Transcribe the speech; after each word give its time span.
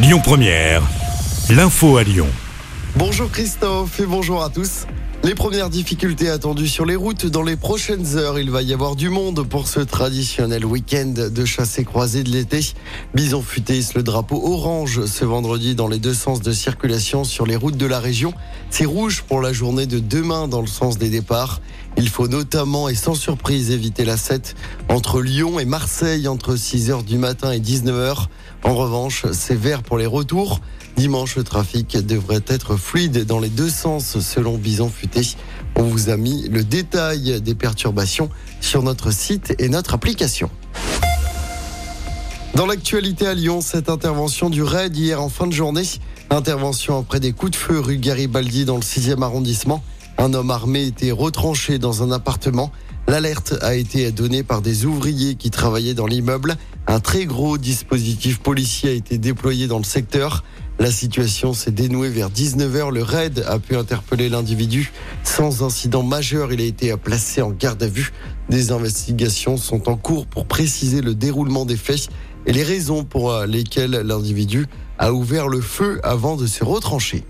Lyon 0.00 0.20
Première, 0.22 0.80
l'info 1.50 1.96
à 1.96 2.04
Lyon. 2.04 2.28
Bonjour 2.94 3.28
Christophe 3.32 3.98
et 3.98 4.06
bonjour 4.06 4.44
à 4.44 4.48
tous. 4.48 4.86
Les 5.24 5.34
premières 5.34 5.70
difficultés 5.70 6.30
attendues 6.30 6.68
sur 6.68 6.86
les 6.86 6.94
routes 6.94 7.26
dans 7.26 7.42
les 7.42 7.56
prochaines 7.56 8.16
heures. 8.16 8.38
Il 8.38 8.52
va 8.52 8.62
y 8.62 8.72
avoir 8.72 8.94
du 8.94 9.08
monde 9.08 9.44
pour 9.48 9.66
ce 9.66 9.80
traditionnel 9.80 10.64
week-end 10.64 11.12
de 11.16 11.44
chassé 11.44 11.84
croisé 11.84 12.22
de 12.22 12.30
l'été. 12.30 12.60
Bison 13.12 13.42
futé 13.42 13.80
le 13.96 14.04
drapeau 14.04 14.40
orange 14.40 15.04
ce 15.06 15.24
vendredi 15.24 15.74
dans 15.74 15.88
les 15.88 15.98
deux 15.98 16.14
sens 16.14 16.42
de 16.42 16.52
circulation 16.52 17.24
sur 17.24 17.44
les 17.44 17.56
routes 17.56 17.76
de 17.76 17.86
la 17.86 17.98
région. 17.98 18.32
C'est 18.70 18.84
rouge 18.84 19.24
pour 19.26 19.40
la 19.40 19.52
journée 19.52 19.86
de 19.86 19.98
demain 19.98 20.46
dans 20.46 20.60
le 20.60 20.68
sens 20.68 20.96
des 20.98 21.10
départs. 21.10 21.60
Il 21.98 22.08
faut 22.08 22.28
notamment 22.28 22.88
et 22.88 22.94
sans 22.94 23.16
surprise 23.16 23.72
éviter 23.72 24.04
la 24.04 24.16
7 24.16 24.54
entre 24.88 25.20
Lyon 25.20 25.58
et 25.58 25.64
Marseille 25.64 26.28
entre 26.28 26.54
6h 26.54 27.04
du 27.04 27.18
matin 27.18 27.50
et 27.50 27.58
19h. 27.58 28.26
En 28.62 28.74
revanche, 28.76 29.26
c'est 29.32 29.58
vert 29.58 29.82
pour 29.82 29.98
les 29.98 30.06
retours. 30.06 30.60
Dimanche, 30.96 31.34
le 31.34 31.42
trafic 31.42 31.96
devrait 31.96 32.44
être 32.46 32.76
fluide 32.76 33.26
dans 33.26 33.40
les 33.40 33.48
deux 33.48 33.68
sens 33.68 34.20
selon 34.20 34.58
Bison 34.58 34.88
Futé. 34.88 35.22
On 35.74 35.82
vous 35.82 36.08
a 36.08 36.16
mis 36.16 36.48
le 36.48 36.62
détail 36.62 37.40
des 37.40 37.56
perturbations 37.56 38.30
sur 38.60 38.84
notre 38.84 39.10
site 39.10 39.56
et 39.58 39.68
notre 39.68 39.94
application. 39.94 40.50
Dans 42.54 42.66
l'actualité 42.66 43.26
à 43.26 43.34
Lyon, 43.34 43.60
cette 43.60 43.88
intervention 43.88 44.50
du 44.50 44.62
RAID 44.62 44.96
hier 44.96 45.20
en 45.20 45.28
fin 45.28 45.48
de 45.48 45.52
journée. 45.52 45.82
Intervention 46.30 46.96
après 46.96 47.18
des 47.18 47.32
coups 47.32 47.52
de 47.52 47.56
feu 47.56 47.80
rue 47.80 47.98
Garibaldi 47.98 48.64
dans 48.64 48.76
le 48.76 48.82
6e 48.82 49.20
arrondissement. 49.20 49.82
Un 50.20 50.34
homme 50.34 50.50
armé 50.50 50.84
était 50.84 51.12
retranché 51.12 51.78
dans 51.78 52.02
un 52.02 52.10
appartement. 52.10 52.72
L'alerte 53.06 53.54
a 53.62 53.76
été 53.76 54.10
donnée 54.10 54.42
par 54.42 54.62
des 54.62 54.84
ouvriers 54.84 55.36
qui 55.36 55.50
travaillaient 55.50 55.94
dans 55.94 56.08
l'immeuble. 56.08 56.56
Un 56.88 56.98
très 56.98 57.24
gros 57.24 57.56
dispositif 57.56 58.40
policier 58.40 58.90
a 58.90 58.92
été 58.94 59.16
déployé 59.16 59.68
dans 59.68 59.78
le 59.78 59.84
secteur. 59.84 60.42
La 60.80 60.90
situation 60.90 61.52
s'est 61.52 61.70
dénouée 61.70 62.08
vers 62.08 62.30
19h. 62.30 62.92
Le 62.92 63.02
raid 63.04 63.44
a 63.48 63.60
pu 63.60 63.76
interpeller 63.76 64.28
l'individu. 64.28 64.92
Sans 65.22 65.62
incident 65.62 66.02
majeur, 66.02 66.52
il 66.52 66.60
a 66.60 66.64
été 66.64 66.94
placé 66.96 67.40
en 67.40 67.50
garde 67.50 67.82
à 67.84 67.88
vue. 67.88 68.12
Des 68.48 68.72
investigations 68.72 69.56
sont 69.56 69.88
en 69.88 69.96
cours 69.96 70.26
pour 70.26 70.46
préciser 70.46 71.00
le 71.00 71.14
déroulement 71.14 71.64
des 71.64 71.76
faits 71.76 72.08
et 72.44 72.52
les 72.52 72.64
raisons 72.64 73.04
pour 73.04 73.32
lesquelles 73.46 74.02
l'individu 74.04 74.66
a 74.98 75.12
ouvert 75.12 75.46
le 75.46 75.60
feu 75.60 76.00
avant 76.02 76.36
de 76.36 76.48
se 76.48 76.64
retrancher. 76.64 77.24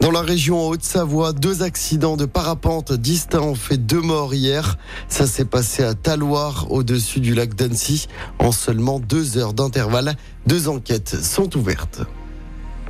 Dans 0.00 0.12
la 0.12 0.22
région 0.22 0.64
Haute-Savoie, 0.68 1.32
deux 1.32 1.64
accidents 1.64 2.16
de 2.16 2.24
parapente 2.24 2.92
distincts 2.92 3.40
ont 3.40 3.56
fait 3.56 3.78
deux 3.78 4.00
morts 4.00 4.32
hier. 4.32 4.78
Ça 5.08 5.26
s'est 5.26 5.44
passé 5.44 5.82
à 5.82 5.94
Taloir, 5.94 6.70
au-dessus 6.70 7.18
du 7.18 7.34
lac 7.34 7.54
d'Annecy. 7.56 8.06
En 8.38 8.52
seulement 8.52 9.00
deux 9.00 9.38
heures 9.38 9.54
d'intervalle, 9.54 10.14
deux 10.46 10.68
enquêtes 10.68 11.16
sont 11.20 11.56
ouvertes. 11.56 12.02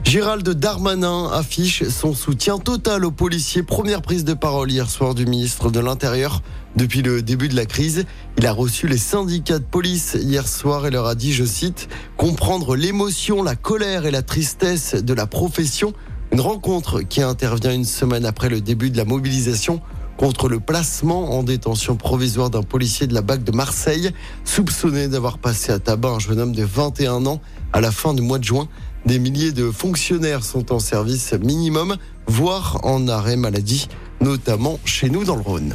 Gérald 0.05 0.49
Darmanin 0.49 1.31
affiche 1.33 1.89
son 1.89 2.15
soutien 2.15 2.59
total 2.59 3.07
aux 3.07 3.11
policiers. 3.11 3.63
Première 3.63 4.03
prise 4.03 4.25
de 4.25 4.35
parole 4.35 4.71
hier 4.71 4.89
soir 4.91 5.15
du 5.15 5.25
ministre 5.25 5.71
de 5.71 5.81
l'Intérieur. 5.81 6.43
Depuis 6.77 7.01
le 7.01 7.23
début 7.23 7.49
de 7.49 7.57
la 7.57 7.65
crise, 7.65 8.05
il 8.37 8.47
a 8.47 8.53
reçu 8.53 8.87
les 8.87 8.99
syndicats 8.99 9.59
de 9.59 9.65
police 9.65 10.17
hier 10.21 10.47
soir 10.47 10.87
et 10.87 10.91
leur 10.91 11.07
a 11.07 11.15
dit, 11.15 11.33
je 11.33 11.45
cite, 11.45 11.89
comprendre 12.19 12.77
l'émotion, 12.77 13.43
la 13.43 13.57
colère 13.57 14.05
et 14.05 14.11
la 14.11 14.23
tristesse 14.23 14.95
de 14.95 15.15
la 15.15 15.27
profession. 15.27 15.95
Une 16.39 16.45
rencontre 16.45 17.01
qui 17.01 17.21
intervient 17.21 17.75
une 17.75 17.85
semaine 17.85 18.25
après 18.25 18.49
le 18.49 18.61
début 18.61 18.91
de 18.91 18.97
la 18.97 19.05
mobilisation 19.05 19.81
contre 20.17 20.49
le 20.49 20.61
placement 20.61 21.37
en 21.37 21.43
détention 21.43 21.97
provisoire 21.97 22.49
d'un 22.49 22.63
policier 22.63 23.09
de 23.09 23.15
la 23.15 23.23
BAC 23.23 23.43
de 23.43 23.51
Marseille, 23.51 24.13
soupçonné 24.45 25.09
d'avoir 25.09 25.39
passé 25.39 25.73
à 25.73 25.81
tabac 25.81 26.11
un 26.11 26.19
jeune 26.21 26.39
homme 26.39 26.55
de 26.55 26.63
21 26.63 27.27
ans 27.27 27.41
à 27.73 27.81
la 27.81 27.91
fin 27.91 28.15
du 28.15 28.23
mois 28.23 28.39
de 28.39 28.45
juin. 28.45 28.69
Des 29.05 29.19
milliers 29.19 29.51
de 29.51 29.69
fonctionnaires 29.73 30.45
sont 30.45 30.73
en 30.73 30.79
service 30.79 31.33
minimum, 31.33 31.97
voire 32.29 32.79
en 32.85 33.09
arrêt 33.09 33.35
maladie, 33.35 33.89
notamment 34.21 34.79
chez 34.85 35.11
nous 35.11 35.25
dans 35.25 35.35
le 35.35 35.43
Rhône. 35.43 35.75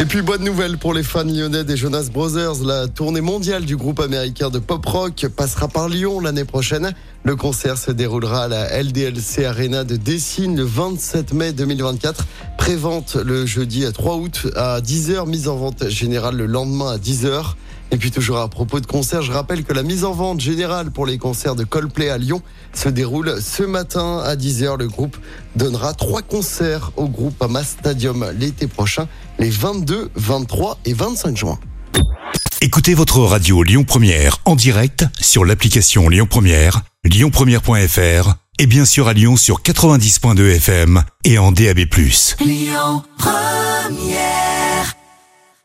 Et 0.00 0.06
puis 0.06 0.22
bonne 0.22 0.42
nouvelle 0.42 0.78
pour 0.78 0.94
les 0.94 1.02
fans 1.02 1.24
lyonnais 1.24 1.62
des 1.62 1.76
Jonas 1.76 2.08
Brothers, 2.10 2.64
la 2.64 2.88
tournée 2.88 3.20
mondiale 3.20 3.66
du 3.66 3.76
groupe 3.76 4.00
américain 4.00 4.48
de 4.48 4.58
pop 4.58 4.86
rock 4.86 5.26
passera 5.36 5.68
par 5.68 5.90
Lyon 5.90 6.20
l'année 6.20 6.46
prochaine. 6.46 6.94
Le 7.22 7.36
concert 7.36 7.76
se 7.76 7.90
déroulera 7.90 8.44
à 8.44 8.48
la 8.48 8.82
LDLC 8.82 9.44
Arena 9.44 9.84
de 9.84 9.96
Dessine 9.96 10.56
le 10.56 10.62
27 10.62 11.34
mai 11.34 11.52
2024. 11.52 12.24
Prévente 12.56 13.16
le 13.16 13.44
jeudi 13.44 13.84
à 13.84 13.92
3 13.92 14.16
août 14.16 14.46
à 14.56 14.80
10h, 14.80 15.28
mise 15.28 15.48
en 15.48 15.56
vente 15.56 15.86
générale 15.90 16.36
le 16.36 16.46
lendemain 16.46 16.92
à 16.92 16.96
10h. 16.96 17.56
Et 17.92 17.96
puis 17.96 18.10
toujours 18.10 18.38
à 18.38 18.48
propos 18.48 18.80
de 18.80 18.86
concerts, 18.86 19.22
je 19.22 19.32
rappelle 19.32 19.64
que 19.64 19.72
la 19.72 19.82
mise 19.82 20.04
en 20.04 20.12
vente 20.12 20.40
générale 20.40 20.90
pour 20.90 21.06
les 21.06 21.18
concerts 21.18 21.56
de 21.56 21.64
Coldplay 21.64 22.08
à 22.08 22.18
Lyon 22.18 22.40
se 22.72 22.88
déroule 22.88 23.40
ce 23.42 23.64
matin 23.64 24.22
à 24.24 24.36
10h. 24.36 24.78
Le 24.78 24.88
groupe 24.88 25.16
donnera 25.56 25.92
trois 25.92 26.22
concerts 26.22 26.92
au 26.96 27.08
groupe 27.08 27.42
Ama 27.42 27.64
Stadium 27.64 28.26
l'été 28.38 28.68
prochain, 28.68 29.08
les 29.38 29.50
22, 29.50 30.10
23 30.14 30.78
et 30.84 30.94
25 30.94 31.36
juin. 31.36 31.58
Écoutez 32.62 32.94
votre 32.94 33.20
radio 33.20 33.62
Lyon 33.62 33.84
Première 33.84 34.38
en 34.44 34.54
direct 34.54 35.06
sur 35.20 35.44
l'application 35.44 36.08
Lyon 36.08 36.26
Première, 36.28 36.82
lyonpremière.fr 37.04 38.34
et 38.58 38.66
bien 38.66 38.84
sûr 38.84 39.08
à 39.08 39.14
Lyon 39.14 39.36
sur 39.36 39.62
90.2 39.62 40.56
FM 40.56 41.02
et 41.24 41.38
en 41.38 41.50
DAB+. 41.50 41.78
Lyon 42.40 43.02
Première 43.16 44.39